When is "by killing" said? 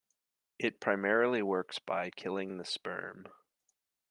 1.77-2.57